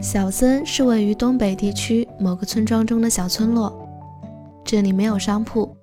[0.00, 3.72] 小森是位于东北地区某个村庄中的小村落，
[4.64, 5.74] 这里没有商铺，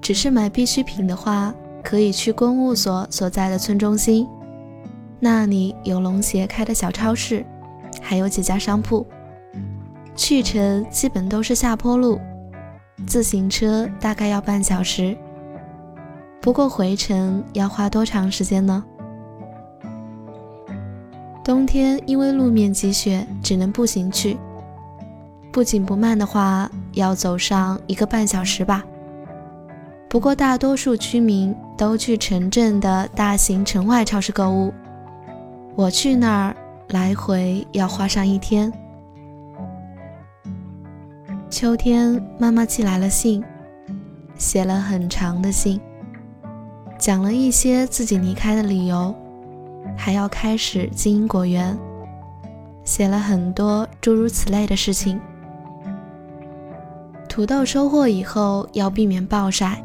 [0.00, 1.52] 只是买必需品的话，
[1.82, 4.28] 可以去公务所所在的村中心，
[5.18, 7.44] 那里有龙协开的小超市，
[8.00, 9.04] 还有几家商铺。
[10.14, 12.20] 去程基本都是下坡路，
[13.06, 15.16] 自行车大概要半小时。
[16.40, 18.84] 不过回程要花多长时间呢？
[21.46, 24.36] 冬天因为路面积雪，只能步行去。
[25.52, 28.84] 不紧不慢的话，要走上一个半小时吧。
[30.08, 34.74] 不过大多数居民都去城镇的大型城外超市购物，
[35.76, 36.56] 我去那儿
[36.88, 38.72] 来回要花上一天。
[41.48, 43.40] 秋天，妈妈寄来了信，
[44.34, 45.80] 写了很长的信，
[46.98, 49.14] 讲了一些自己离开的理由。
[49.96, 51.76] 还要开始经营果园，
[52.84, 55.20] 写了很多诸如此类的事情。
[57.28, 59.82] 土豆收获以后要避免暴晒，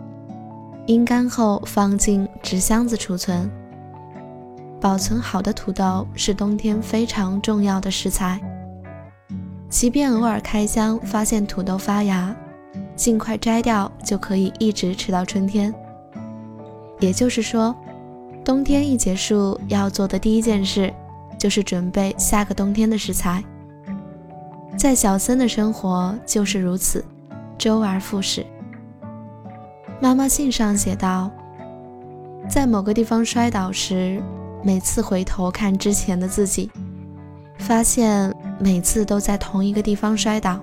[0.86, 3.50] 阴干后放进纸箱子储存。
[4.80, 8.39] 保存好的土豆是冬天非常重要的食材，
[9.70, 12.36] 即便偶尔开箱发现土豆发芽，
[12.95, 15.73] 尽快摘掉就可以一直吃到春天。
[17.00, 17.76] 也就是说。
[18.44, 20.92] 冬天一结束，要做的第一件事
[21.38, 23.43] 就是准备下个冬天的食材。
[24.76, 27.05] 在小森的生活就是如此，
[27.55, 28.43] 周而复始。
[29.99, 31.30] 妈妈信上写道
[32.49, 34.20] ：“在某个地方摔倒时，
[34.64, 36.71] 每次回头看之前的自己，
[37.60, 40.60] 发现每次都在同一个地方摔倒。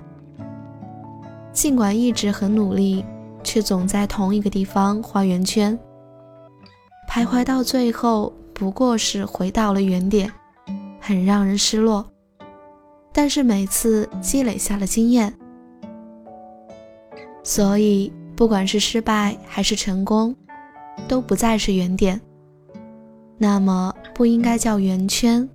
[1.52, 3.04] 尽管一直很努力，
[3.44, 5.78] 却总在同一个地方画圆圈。”
[7.08, 10.30] 徘徊到最后，不过是回到了原点，
[11.00, 12.06] 很让人失落。
[13.12, 15.34] 但是每次积累下了经验，
[17.42, 20.36] 所以不管是失败还是成功，
[21.08, 22.20] 都不再是原点。
[23.38, 25.48] 那么不应该叫圆圈，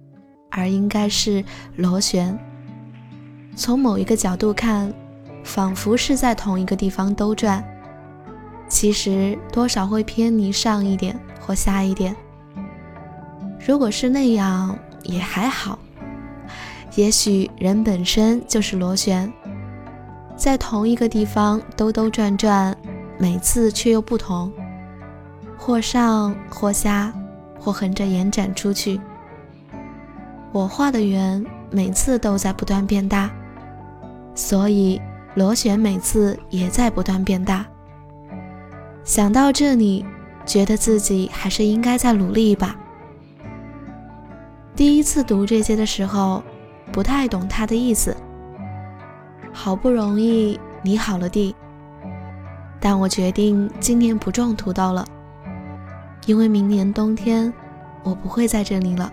[0.49, 2.37] 而应该是螺旋。
[3.55, 4.91] 从某一个角度看，
[5.43, 7.63] 仿佛是在同一个地方兜转，
[8.73, 11.15] 其实多少会偏离上一点。
[11.45, 12.15] 或下一点，
[13.67, 15.77] 如果是那样也还好。
[16.95, 19.29] 也许人本身就是螺旋，
[20.37, 22.73] 在同一个地方兜兜转转，
[23.19, 24.49] 每次却又不同，
[25.57, 27.13] 或上或下，
[27.59, 29.01] 或横着延展出去。
[30.53, 33.29] 我画的圆每次都在不断变大，
[34.33, 35.01] 所以
[35.35, 37.65] 螺旋每次也在不断变大。
[39.03, 40.05] 想到这里。
[40.45, 42.75] 觉得自己还是应该再努力一把。
[44.75, 46.43] 第一次读这些的时候，
[46.91, 48.13] 不太懂它的意思。
[49.53, 51.55] 好不容易理好了地，
[52.77, 55.05] 但我决定今年不种土豆了，
[56.25, 57.53] 因为明年冬天
[58.03, 59.09] 我不会在这里了。